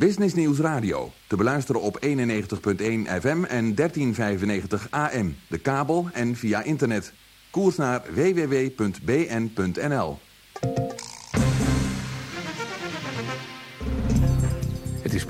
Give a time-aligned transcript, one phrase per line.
[0.00, 1.12] Business Nieuws Radio.
[1.26, 2.10] Te beluisteren op 91.1
[3.20, 5.36] FM en 1395 AM.
[5.48, 7.12] De kabel en via internet.
[7.50, 10.18] Koers naar www.bn.nl.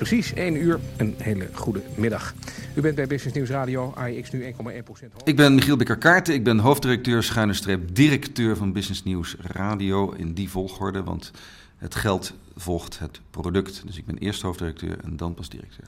[0.07, 0.79] precies 1 uur.
[0.97, 2.33] Een hele goede middag.
[2.75, 5.23] U bent bij Business Nieuws Radio, AIX nu 1,1% hoog.
[5.23, 6.33] Ik ben Michiel Bikker-Kaarten.
[6.33, 10.11] Ik ben hoofddirecteur, schuine streep, directeur van Business Nieuws Radio.
[10.11, 11.31] In die volgorde, want
[11.77, 13.83] het geld volgt het product.
[13.85, 15.87] Dus ik ben eerst hoofddirecteur en dan pas directeur.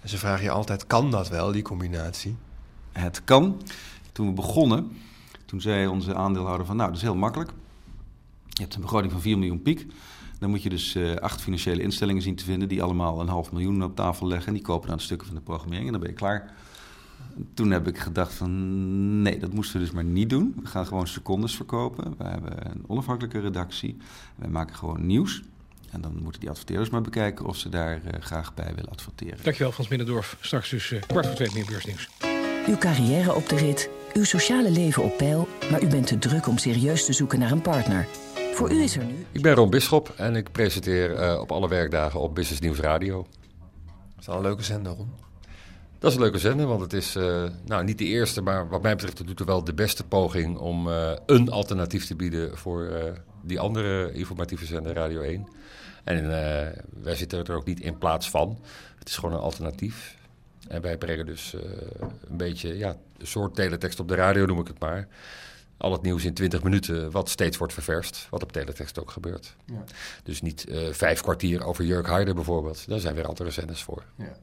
[0.00, 2.36] En ze vragen je altijd, kan dat wel, die combinatie?
[2.92, 3.62] Het kan.
[4.12, 4.96] Toen we begonnen,
[5.44, 6.76] toen zei onze aandeelhouder van...
[6.76, 7.50] nou, dat is heel makkelijk.
[8.48, 9.86] Je hebt een begroting van 4 miljoen piek.
[10.38, 12.68] Dan moet je dus uh, acht financiële instellingen zien te vinden...
[12.68, 14.46] die allemaal een half miljoen op tafel leggen.
[14.46, 16.54] En die kopen dan stukken van de programmering en dan ben je klaar.
[17.54, 20.54] Toen heb ik gedacht van nee, dat moesten we dus maar niet doen.
[20.62, 22.14] We gaan gewoon secondes verkopen.
[22.18, 23.96] We hebben een onafhankelijke redactie.
[24.36, 25.42] Wij maken gewoon nieuws.
[25.90, 29.38] En dan moeten die adverteerders maar bekijken of ze daar uh, graag bij willen adverteren.
[29.42, 30.36] Dankjewel Frans Binnendorf.
[30.40, 32.08] Straks dus uh, kwart voor twee meer beursnieuws.
[32.66, 35.48] Uw carrière op de rit, uw sociale leven op peil...
[35.70, 38.25] maar u bent te druk om serieus te zoeken naar een partner...
[38.56, 39.26] Voor u is er nu.
[39.32, 43.26] Ik ben Ron Bisschop en ik presenteer uh, op alle werkdagen op Business Nieuws Radio.
[43.86, 45.10] Dat is wel een leuke zender, Ron.
[45.98, 48.82] Dat is een leuke zender, want het is uh, nou, niet de eerste, maar wat
[48.82, 52.90] mij betreft doet er wel de beste poging om uh, een alternatief te bieden voor
[53.42, 55.48] die andere informatieve zender Radio 1.
[56.04, 56.28] En
[57.02, 58.58] wij zitten er ook niet in plaats van.
[58.98, 60.16] Het is gewoon een alternatief.
[60.68, 61.56] En wij brengen dus
[62.28, 65.08] een beetje, ja, een soort teletext op de radio noem ik het maar
[65.78, 68.26] al het nieuws in 20 minuten, wat steeds wordt ververst.
[68.30, 69.56] Wat op teletext ook gebeurt.
[69.64, 69.84] Ja.
[70.22, 72.88] Dus niet uh, vijf kwartier over Jurk Harder bijvoorbeeld.
[72.88, 74.02] Daar zijn weer andere zenders voor.
[74.16, 74.36] Ja.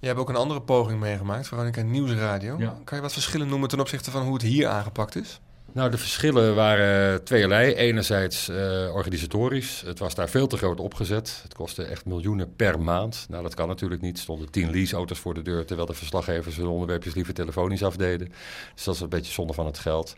[0.00, 2.56] Je hebt ook een andere poging meegemaakt, Veronica Nieuwsradio.
[2.58, 2.78] Ja.
[2.84, 5.40] Kan je wat verschillen noemen ten opzichte van hoe het hier aangepakt is?
[5.72, 7.74] Nou, de verschillen waren tweeërlei.
[7.74, 8.56] Enerzijds uh,
[8.94, 9.82] organisatorisch.
[9.86, 11.40] Het was daar veel te groot opgezet.
[11.42, 13.26] Het kostte echt miljoenen per maand.
[13.28, 14.16] Nou, dat kan natuurlijk niet.
[14.16, 15.66] Er stonden tien leaseauto's voor de deur...
[15.66, 18.28] terwijl de verslaggevers hun onderwerpjes liever telefonisch afdeden.
[18.74, 20.16] Dus dat is een beetje zonde van het geld.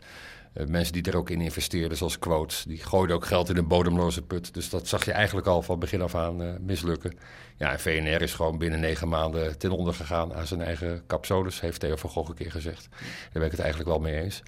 [0.53, 3.67] Uh, mensen die er ook in investeerden, zoals Quotes, die gooiden ook geld in een
[3.67, 4.53] bodemloze put.
[4.53, 7.13] Dus dat zag je eigenlijk al van begin af aan uh, mislukken.
[7.57, 11.61] Ja, en VNR is gewoon binnen negen maanden ten onder gegaan aan zijn eigen capsodes,
[11.61, 12.87] heeft Theo van Gogh een keer gezegd.
[12.91, 14.43] Daar ben ik het eigenlijk wel mee eens.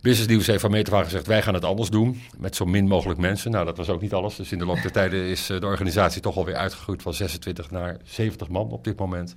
[0.00, 2.86] Business News heeft van meet af gezegd, wij gaan het anders doen, met zo min
[2.86, 3.50] mogelijk mensen.
[3.50, 4.36] Nou, dat was ook niet alles.
[4.36, 7.70] Dus in de loop der tijden is uh, de organisatie toch alweer uitgegroeid van 26
[7.70, 9.36] naar 70 man op dit moment.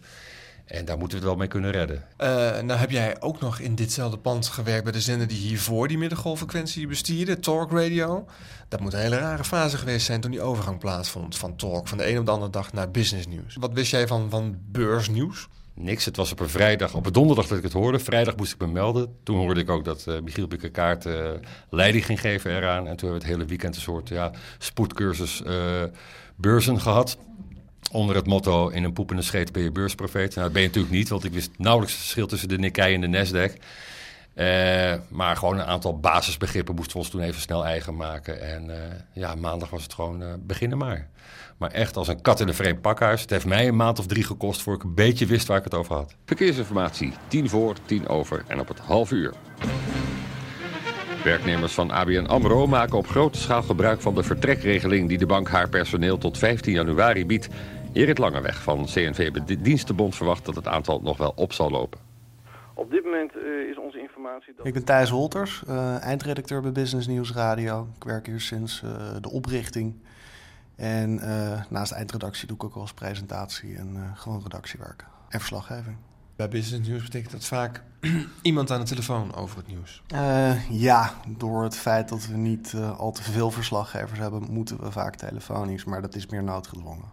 [0.72, 2.04] En daar moeten we het wel mee kunnen redden.
[2.18, 2.28] Uh,
[2.62, 5.98] nou heb jij ook nog in ditzelfde pand gewerkt bij de zender die hiervoor die
[5.98, 8.26] middengolffrequentie bestierde, Talk Radio.
[8.68, 11.98] Dat moet een hele rare fase geweest zijn toen die overgang plaatsvond van Talk, van
[11.98, 13.56] de een op de andere dag naar business nieuws.
[13.60, 15.48] Wat wist jij van, van beursnieuws?
[15.74, 16.06] Niks.
[16.06, 18.00] Het was op een vrijdag, op een donderdag dat ik het hoorde.
[18.00, 19.16] Vrijdag moest ik me melden.
[19.24, 21.30] Toen hoorde ik ook dat uh, Michiel Bikkerkaart uh,
[21.70, 22.88] leiding ging geven eraan.
[22.88, 25.44] En toen hebben we het hele weekend een soort ja, spoedcursus
[26.36, 27.18] beurzen gehad.
[27.92, 30.30] Onder het motto: in een poepende scheet ben je beursprofeet.
[30.30, 32.94] Nou, dat ben je natuurlijk niet, want ik wist nauwelijks het verschil tussen de Nikkei
[32.94, 33.54] en de Nasdaq.
[34.36, 38.42] Uh, maar gewoon een aantal basisbegrippen moesten we ons toen even snel eigen maken.
[38.42, 38.76] En uh,
[39.14, 41.10] ja, maandag was het gewoon uh, beginnen maar.
[41.58, 43.22] Maar echt als een kat in een vreemd pakhuis.
[43.22, 45.64] Het heeft mij een maand of drie gekost voor ik een beetje wist waar ik
[45.64, 46.16] het over had.
[46.26, 49.34] Verkeersinformatie, tien voor, tien over en op het half uur.
[51.24, 55.10] Werknemers van ABN AMRO maken op grote schaal gebruik van de vertrekregeling...
[55.10, 57.48] die de bank haar personeel tot 15 januari biedt.
[57.94, 62.00] Erik Langeweg van CNV Dienstenbond verwacht dat het aantal nog wel op zal lopen.
[62.74, 64.54] Op dit moment uh, is onze informatie...
[64.56, 64.66] Dat...
[64.66, 67.88] Ik ben Thijs Holters, uh, eindredacteur bij Business News Radio.
[67.96, 68.92] Ik werk hier sinds uh,
[69.22, 69.96] de oprichting.
[70.76, 71.16] En
[71.70, 75.98] naast eindredactie doe ik ook wel eens presentatie en gewoon redactiewerk en verslaggeving.
[76.42, 77.82] Bij Business News betekent dat vaak
[78.42, 80.02] iemand aan de telefoon over het nieuws.
[80.14, 84.80] Uh, ja, door het feit dat we niet uh, al te veel verslaggevers hebben, moeten
[84.80, 87.06] we vaak telefonisch, maar dat is meer noodgedwongen.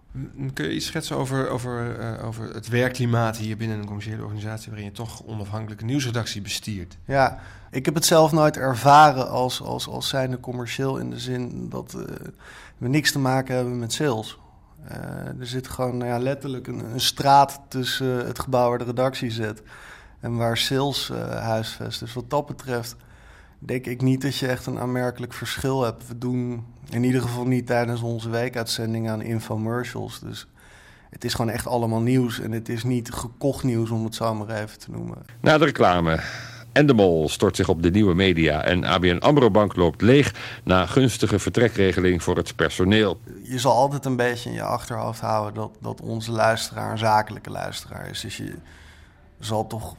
[0.52, 4.68] Kun je iets schetsen over, over, uh, over het werkklimaat hier binnen een commerciële organisatie
[4.68, 6.96] waarin je toch onafhankelijke nieuwsredactie bestiert?
[7.04, 7.40] Ja,
[7.70, 11.92] ik heb het zelf nooit ervaren als, als, als zijnde commercieel in de zin dat
[12.78, 14.38] we niks te maken hebben met sales.
[14.90, 19.30] Uh, er zit gewoon nou ja, letterlijk een, straat tussen het gebouw waar de redactie
[19.30, 19.62] zit
[20.20, 22.00] en waar sales uh, huisvest.
[22.00, 22.96] Dus wat dat betreft
[23.58, 26.08] denk ik niet dat je echt een aanmerkelijk verschil hebt.
[26.08, 30.20] We doen in ieder geval niet tijdens onze weekuitzending aan infomercials.
[30.20, 30.46] Dus
[31.10, 34.34] het is gewoon echt allemaal nieuws en het is niet gekocht nieuws om het zo
[34.34, 35.18] maar even te noemen.
[35.40, 36.20] Na de reclame.
[36.78, 40.34] En de Mol stort zich op de nieuwe media en ABN AMRO Bank loopt leeg
[40.64, 43.20] na gunstige vertrekregeling voor het personeel.
[43.42, 47.50] Je zal altijd een beetje in je achterhoofd houden dat, dat onze luisteraar een zakelijke
[47.50, 48.20] luisteraar is.
[48.20, 48.54] Dus je
[49.38, 49.96] zal toch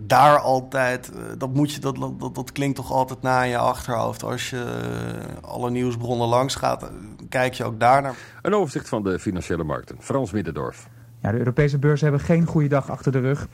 [0.00, 3.58] daar altijd, eh, dat, moet je, dat, dat, dat klinkt toch altijd na in je
[3.58, 4.24] achterhoofd.
[4.24, 6.88] Als je eh, alle nieuwsbronnen langs gaat, eh,
[7.28, 8.14] kijk je ook daar naar.
[8.42, 9.96] Een overzicht van de financiële markten.
[10.00, 10.88] Frans Middendorf.
[11.22, 13.48] Ja, de Europese beurzen hebben geen goede dag achter de rug.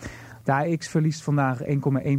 [0.48, 1.68] De AX verliest vandaag 1,1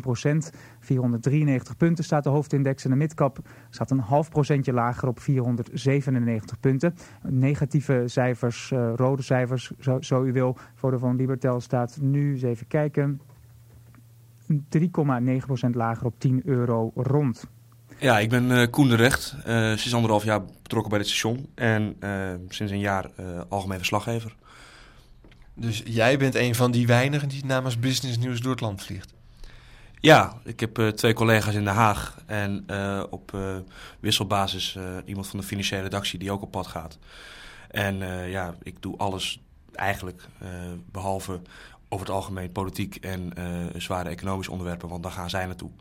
[0.02, 0.52] procent.
[0.80, 3.38] 493 punten staat de hoofdindex en de midcap
[3.70, 6.96] staat een half procentje lager op 497 punten.
[7.24, 10.58] Negatieve cijfers, uh, rode cijfers, zo, zo, u wil.
[10.76, 13.22] Vodafone Libertel staat nu, eens even kijken,
[14.52, 14.58] 3,9
[15.46, 17.44] procent lager op 10 euro rond.
[17.98, 21.50] Ja, ik ben uh, Koen de Recht, uh, sinds anderhalf jaar betrokken bij dit station
[21.56, 21.96] en
[22.48, 23.10] sinds een jaar
[23.48, 24.36] algemeen verslaggever.
[25.60, 29.14] Dus jij bent een van die weinigen die namens Business News door het land vliegt?
[30.02, 33.58] Ja, ik heb uh, twee collega's in Den Haag en uh, op uh,
[34.00, 36.98] wisselbasis iemand van de financiële redactie die ook op pad gaat.
[37.68, 37.98] En
[38.30, 39.40] ja, ik doe alles
[39.74, 40.28] eigenlijk
[40.92, 41.42] behalve
[41.90, 43.34] over het algemeen politiek en
[43.78, 45.72] zware economische onderwerpen, want daar gaan zij naartoe.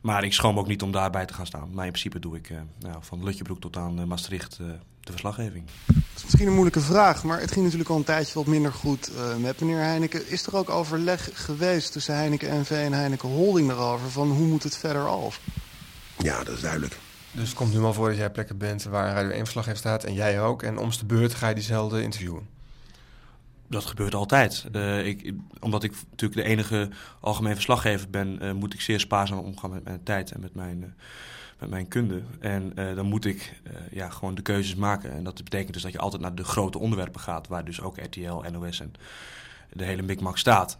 [0.00, 1.70] Maar ik schroom ook niet om daarbij te gaan staan.
[1.72, 4.60] Maar in principe doe ik nou, van Lutjebroek tot aan Maastricht
[5.04, 5.64] de verslaggeving.
[5.86, 8.72] Dat is misschien een moeilijke vraag, maar het ging natuurlijk al een tijdje wat minder
[8.72, 10.30] goed uh, met meneer Heineken.
[10.30, 14.62] Is er ook overleg geweest tussen Heineken NV en Heineken Holding daarover van hoe moet
[14.62, 15.40] het verder af?
[16.18, 16.98] Ja, dat is duidelijk.
[17.32, 20.04] Dus het komt nu wel voor dat jij plekken bent waar Radio 1 verslaggever staat
[20.04, 20.62] en jij ook.
[20.62, 22.48] En om de beurt ga je diezelfde interviewen.
[23.68, 24.64] Dat gebeurt altijd.
[24.72, 26.88] Uh, ik, omdat ik natuurlijk de enige
[27.20, 30.94] algemeen verslaggever ben, uh, moet ik zeer spaarzaam omgaan met mijn tijd en met mijn
[31.62, 32.22] met mijn kunde.
[32.40, 35.12] En uh, dan moet ik uh, ja, gewoon de keuzes maken.
[35.12, 37.96] En dat betekent dus dat je altijd naar de grote onderwerpen gaat, waar dus ook
[37.96, 38.92] RTL, NOS en
[39.72, 40.78] de hele Micmac staat.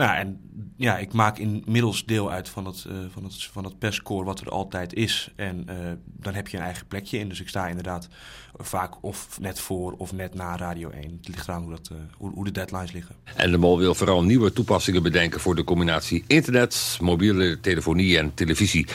[0.00, 0.40] Nou, en
[0.76, 4.40] ja, ik maak inmiddels deel uit van het, uh, van het, van het perscore wat
[4.40, 5.32] er altijd is.
[5.36, 7.28] En uh, dan heb je een eigen plekje in.
[7.28, 8.08] Dus ik sta inderdaad
[8.56, 11.02] vaak of net voor of net na Radio 1.
[11.02, 13.14] Het ligt eraan hoe, dat, uh, hoe, hoe, de deadlines liggen.
[13.36, 18.34] En de Mol wil vooral nieuwe toepassingen bedenken voor de combinatie internet, mobiele telefonie en
[18.34, 18.86] televisie.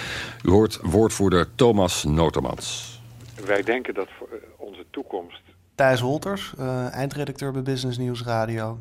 [0.44, 3.00] U hoort woordvoerder Thomas Notermans.
[3.46, 5.42] Wij denken dat voor onze toekomst...
[5.75, 6.54] Thijs Holters,
[6.92, 8.80] eindredacteur bij Business News Radio.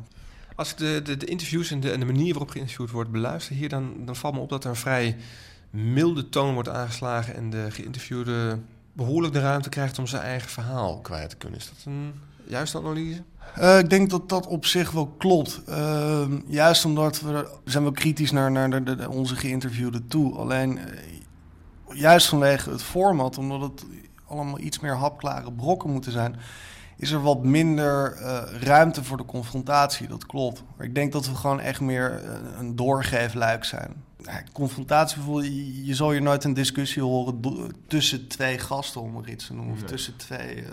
[0.55, 3.55] Als ik de, de, de interviews en de, en de, manier waarop geïnterviewd wordt beluister
[3.55, 5.17] hier, dan, dan valt me op dat er een vrij
[5.69, 8.59] milde toon wordt aangeslagen en de geïnterviewde
[8.93, 11.59] behoorlijk de ruimte krijgt om zijn eigen verhaal kwijt te kunnen.
[11.59, 12.13] Is dat een
[12.47, 13.23] juiste analyse?
[13.59, 15.61] Uh, ik denk dat dat op zich wel klopt.
[15.69, 20.35] Uh, juist omdat we zijn wel kritisch naar, naar de, onze geïnterviewde toe.
[20.35, 20.83] Alleen uh,
[21.99, 23.85] juist vanwege het format, omdat het
[24.27, 26.35] allemaal iets meer hapklare brokken moeten zijn
[26.97, 30.07] is er wat minder uh, ruimte voor de confrontatie.
[30.07, 30.63] Dat klopt.
[30.77, 34.03] Maar ik denk dat we gewoon echt meer uh, een doorgeefluik zijn.
[34.17, 37.41] Ja, confrontatie bijvoorbeeld, je, je zal hier nooit een discussie horen
[37.87, 39.73] tussen twee gasten, om er iets te noemen.
[39.73, 40.65] Of tussen twee uh,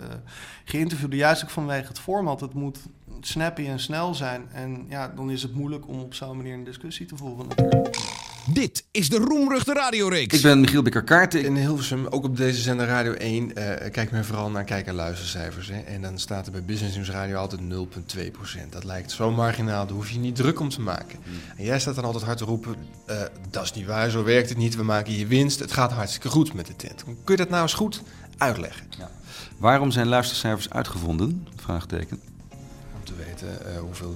[0.63, 1.17] geïnterviewden.
[1.17, 2.39] Juist ook vanwege het format.
[2.39, 2.79] Het moet
[3.21, 4.49] snappy en snel zijn.
[4.51, 7.97] En ja, dan is het moeilijk om op zo'n manier een discussie te voeren natuurlijk.
[8.45, 10.35] Dit is de Roemruchte Radioreeks.
[10.35, 11.45] Ik ben Michiel Bikker-Kaarten.
[11.45, 13.53] In Hilversum, ook op deze zender Radio 1, uh,
[13.91, 15.67] kijkt men vooral naar kijk- en luistercijfers.
[15.67, 15.79] Hè?
[15.79, 18.71] En dan staat er bij Business News Radio altijd 0,2%.
[18.71, 21.19] Dat lijkt zo marginaal, daar hoef je niet druk om te maken.
[21.25, 21.33] Mm.
[21.57, 22.75] En jij staat dan altijd hard te roepen,
[23.09, 24.75] uh, dat is niet waar, zo werkt het niet.
[24.75, 27.03] We maken hier winst, het gaat hartstikke goed met de tent.
[27.03, 28.01] Kun je dat nou eens goed
[28.37, 28.85] uitleggen?
[28.97, 29.11] Ja.
[29.57, 31.47] Waarom zijn luistercijfers uitgevonden?
[31.55, 32.21] Vraagteken.
[32.95, 34.15] Om te weten uh, hoeveel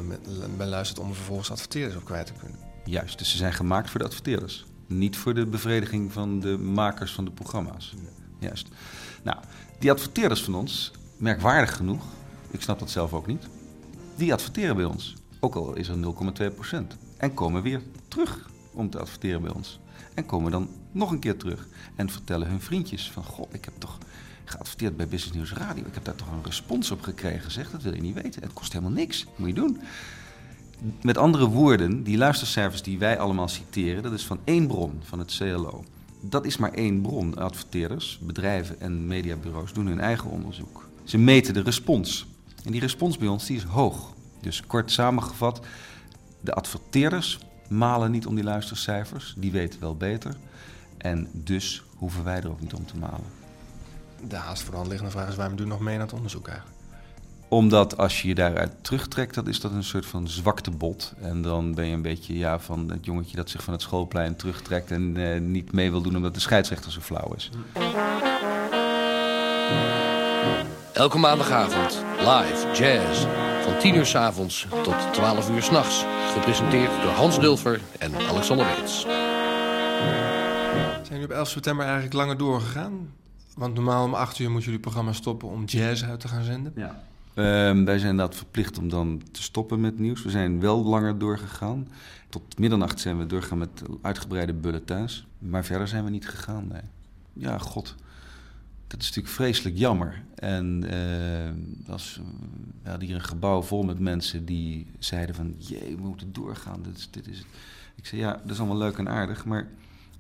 [0.57, 2.66] men luistert om er vervolgens adverteerders op kwijt te kunnen.
[2.87, 4.65] Juist, dus ze zijn gemaakt voor de adverteerders.
[4.87, 7.93] Niet voor de bevrediging van de makers van de programma's.
[8.39, 8.67] Juist.
[9.23, 9.37] Nou,
[9.79, 12.03] die adverteerders van ons, merkwaardig genoeg,
[12.51, 13.47] ik snap dat zelf ook niet,
[14.15, 15.15] die adverteren bij ons.
[15.39, 16.77] Ook al is er 0,2%.
[17.17, 19.79] En komen weer terug om te adverteren bij ons.
[20.13, 23.23] En komen dan nog een keer terug en vertellen hun vriendjes van...
[23.23, 23.97] ...goh, ik heb toch
[24.45, 25.85] geadverteerd bij Business News Radio.
[25.85, 27.51] Ik heb daar toch een respons op gekregen.
[27.51, 28.41] Zeg, dat wil je niet weten.
[28.41, 29.23] Het kost helemaal niks.
[29.23, 29.81] Dat moet je doen.
[31.01, 35.19] Met andere woorden, die luistercijfers die wij allemaal citeren, dat is van één bron, van
[35.19, 35.83] het CLO.
[36.21, 37.35] Dat is maar één bron.
[37.35, 40.89] Adverteerders, bedrijven en mediabureaus doen hun eigen onderzoek.
[41.03, 42.27] Ze meten de respons.
[42.63, 44.13] En die respons bij ons die is hoog.
[44.41, 45.59] Dus kort samengevat,
[46.41, 49.33] de adverteerders malen niet om die luistercijfers.
[49.37, 50.37] Die weten wel beter.
[50.97, 53.31] En dus hoeven wij er ook niet om te malen.
[54.27, 56.47] De haast voor de hand liggende vraag is waarom doen nog mee aan het onderzoek
[56.47, 56.76] eigenlijk?
[57.49, 61.13] Omdat als je je daaruit terugtrekt, dan is dat een soort van zwaktebod.
[61.21, 64.35] En dan ben je een beetje ja, van het jongetje dat zich van het schoolplein
[64.35, 67.49] terugtrekt en uh, niet mee wil doen omdat de scheidsrechter zo flauw is.
[70.93, 73.25] Elke maandagavond live jazz
[73.63, 76.05] van 10 uur s avonds tot 12 uur s'nachts.
[76.33, 79.01] Gepresenteerd door Hans Dulfer en Alexander Weets.
[81.01, 83.13] Zijn jullie op 11 september eigenlijk langer doorgegaan?
[83.55, 86.71] Want normaal om 8 uur moet jullie programma stoppen om jazz uit te gaan zenden.
[86.75, 87.03] Ja.
[87.37, 90.23] Ehm, wij zijn inderdaad verplicht om dan te stoppen met nieuws.
[90.23, 91.87] We zijn wel langer doorgegaan.
[92.29, 95.27] Tot middernacht zijn we doorgegaan met uitgebreide bulletins.
[95.39, 96.71] Maar verder zijn we niet gegaan.
[97.33, 97.95] Ja, god.
[98.87, 100.23] Dat is natuurlijk vreselijk jammer.
[100.35, 100.89] En uh,
[101.85, 105.55] we hadden hier een gebouw vol met mensen die zeiden van...
[105.57, 107.47] jee, we moeten doorgaan, dit is, dit is het.
[107.95, 109.67] Ik zei, ja, dat is allemaal leuk en aardig, maar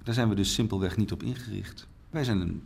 [0.03, 1.87] daar zijn we dus simpelweg niet op ingericht.
[2.09, 2.61] Wij zijn een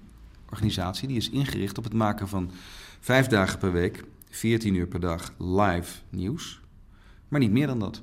[0.49, 2.51] organisatie die is ingericht op het maken van
[2.99, 6.61] vijf dagen per week, 14 uur per dag live nieuws.
[7.27, 8.01] Maar niet meer dan dat.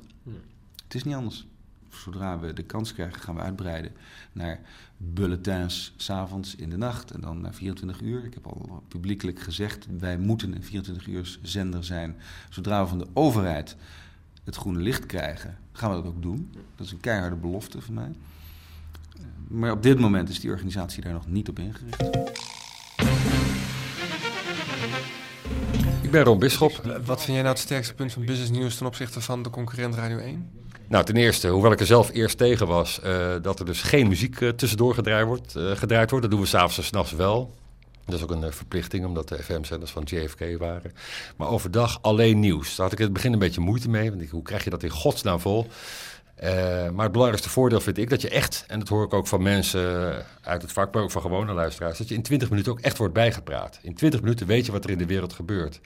[0.84, 1.46] Het is niet anders.
[1.88, 3.92] Zodra we de kans krijgen, gaan we uitbreiden
[4.32, 4.60] naar
[4.96, 8.24] bulletins s'avonds in de nacht en dan naar 24 uur.
[8.24, 12.16] Ik heb al publiekelijk gezegd, wij moeten een 24 uur zender zijn.
[12.48, 13.76] Zodra we van de overheid
[14.44, 16.50] het groene licht krijgen, gaan we dat ook doen.
[16.76, 18.10] Dat is een keiharde belofte van mij.
[19.48, 22.47] Maar op dit moment is die organisatie daar nog niet op ingericht.
[26.08, 26.72] Ik ben Ron Bisschop.
[27.04, 29.94] Wat vind jij nou het sterkste punt van Business News ten opzichte van de concurrent
[29.94, 30.50] Radio 1?
[30.86, 34.08] Nou, ten eerste, hoewel ik er zelf eerst tegen was, uh, dat er dus geen
[34.08, 36.24] muziek uh, tussendoor gedraaid wordt, uh, gedraaid wordt.
[36.24, 37.54] Dat doen we s'avonds en s'nachts wel.
[38.04, 40.92] Dat is ook een verplichting, omdat de FM-zenders van JFK waren.
[41.36, 42.76] Maar overdag alleen nieuws.
[42.76, 44.10] Daar had ik in het begin een beetje moeite mee.
[44.10, 45.66] Want ik, hoe krijg je dat in godsnaam vol?
[46.42, 46.50] Uh,
[46.90, 49.42] maar het belangrijkste voordeel vind ik dat je echt, en dat hoor ik ook van
[49.42, 52.80] mensen uit het vak, maar ook van gewone luisteraars, dat je in 20 minuten ook
[52.80, 53.78] echt wordt bijgepraat.
[53.82, 55.80] In 20 minuten weet je wat er in de wereld gebeurt.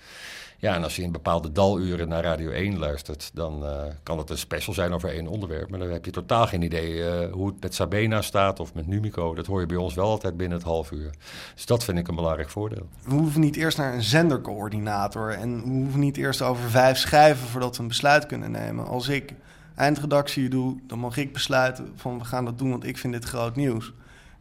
[0.62, 4.30] Ja, en als je in bepaalde daluren naar Radio 1 luistert, dan uh, kan het
[4.30, 5.70] een special zijn over één onderwerp.
[5.70, 8.86] Maar dan heb je totaal geen idee uh, hoe het met Sabena staat of met
[8.86, 9.34] Numico.
[9.34, 11.10] Dat hoor je bij ons wel altijd binnen het half uur.
[11.54, 12.88] Dus dat vind ik een belangrijk voordeel.
[13.04, 17.48] We hoeven niet eerst naar een zendercoördinator en we hoeven niet eerst over vijf schrijven
[17.48, 18.86] voordat we een besluit kunnen nemen.
[18.86, 19.34] Als ik
[19.74, 23.24] eindredactie doe, dan mag ik besluiten van we gaan dat doen, want ik vind dit
[23.24, 23.92] groot nieuws.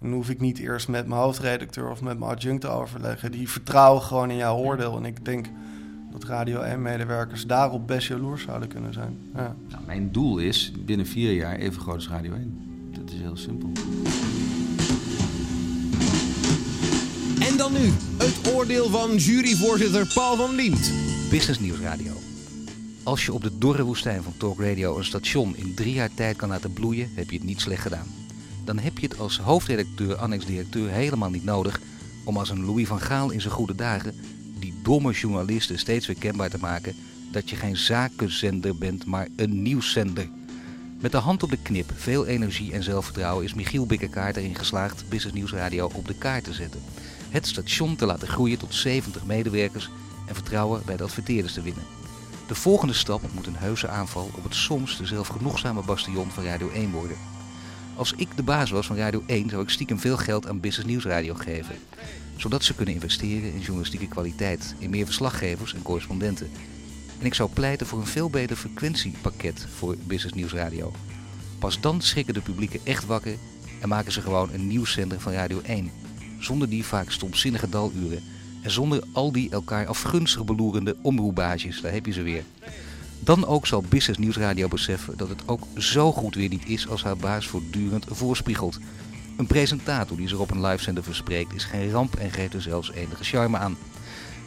[0.01, 3.31] En dan hoef ik niet eerst met mijn hoofdredacteur of met mijn adjunct te overleggen.
[3.31, 4.97] Die vertrouwen gewoon in jouw oordeel.
[4.97, 5.45] En ik denk
[6.11, 9.17] dat Radio 1-medewerkers daarop best jaloers zouden kunnen zijn.
[9.35, 9.55] Ja.
[9.69, 12.89] Nou, mijn doel is binnen vier jaar even groot als Radio 1.
[12.91, 13.71] Dat is heel simpel.
[17.49, 20.91] En dan nu het oordeel van juryvoorzitter Paul van Liemt.
[21.29, 22.30] Business Nieuws Radio.
[23.03, 26.37] Als je op de dorre woestijn van Talk Radio een station in drie jaar tijd
[26.37, 28.07] kan laten bloeien, heb je het niet slecht gedaan.
[28.65, 31.79] Dan heb je het als hoofdredacteur, annex-directeur helemaal niet nodig
[32.23, 34.15] om als een Louis van Gaal in zijn goede dagen
[34.59, 36.95] die domme journalisten steeds weer kenbaar te maken
[37.31, 40.29] dat je geen zakenzender bent, maar een nieuwszender.
[40.99, 45.03] Met de hand op de knip, veel energie en zelfvertrouwen is Michiel Bikkerkaart erin geslaagd
[45.09, 46.81] Business Nieuws Radio op de kaart te zetten.
[47.29, 49.89] Het station te laten groeien tot 70 medewerkers
[50.27, 52.00] en vertrouwen bij de adverteerders te winnen.
[52.51, 56.69] De volgende stap moet een heuse aanval op het soms de zelfgenoegzame bastion van Radio
[56.69, 57.17] 1 worden.
[57.95, 60.89] Als ik de baas was van Radio 1 zou ik stiekem veel geld aan Business
[60.89, 61.75] Nieuws Radio geven.
[62.35, 66.51] Zodat ze kunnen investeren in journalistieke kwaliteit, in meer verslaggevers en correspondenten.
[67.19, 70.91] En ik zou pleiten voor een veel beter frequentiepakket voor Business Nieuws Radio.
[71.59, 73.35] Pas dan schrikken de publieken echt wakker
[73.81, 75.91] en maken ze gewoon een nieuwszender van Radio 1.
[76.39, 78.23] Zonder die vaak stomzinnige daluren
[78.61, 82.43] en zonder al die elkaar afgunstig beloerende omroebages, daar heb je ze weer.
[83.19, 87.03] Dan ook zal Business Nieuwsradio beseffen dat het ook zo goed weer niet is als
[87.03, 88.79] haar baas voortdurend voorspiegelt.
[89.37, 92.91] Een presentator die zich op een livezender verspreekt is geen ramp en geeft er zelfs
[92.91, 93.77] enige charme aan.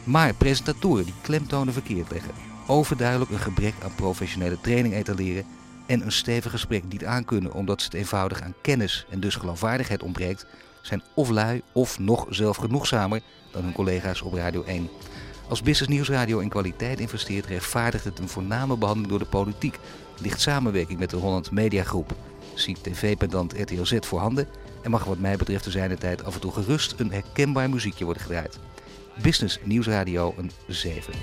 [0.03, 2.31] Maar presentatoren die klemtonen verkeerd leggen,
[2.67, 5.45] overduidelijk een gebrek aan professionele training etaleren
[5.85, 10.03] en een stevig gesprek niet aankunnen omdat ze het eenvoudig aan kennis en dus geloofwaardigheid
[10.03, 10.45] ontbreekt,
[10.85, 14.89] zijn of lui of nog zelfgenoegzamer dan hun collega's op Radio 1.
[15.49, 19.79] Als Business Nieuwsradio in kwaliteit investeert, rechtvaardigt het een voorname behandeling door de politiek.
[20.21, 22.15] Ligt samenwerking met de Holland Media Groep.
[22.53, 24.47] Ziet tv-pendant RTL Z voorhanden
[24.81, 28.05] en mag wat mij betreft de zijne tijd af en toe gerust een herkenbaar muziekje
[28.05, 28.59] worden gedraaid.
[29.21, 31.13] Business Nieuwsradio een 7.